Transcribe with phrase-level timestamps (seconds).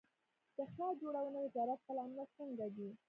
[0.55, 2.89] د ښار جوړونې وزارت پلانونه څنګه دي؟